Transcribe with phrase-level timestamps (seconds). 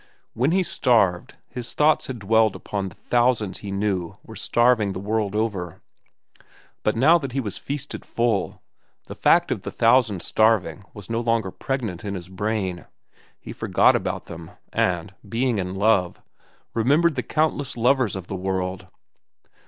[0.33, 4.93] When he starved, his thoughts had dwelt often upon the thousands he knew were starving
[4.93, 5.79] the world over;
[6.81, 8.63] but now that he was feasted full,
[9.05, 12.85] the fact of the thousands starving was no longer pregnant in his brain.
[13.39, 16.19] He forgot about them, and, being in love,
[16.73, 18.87] remembered the countless lovers in the world.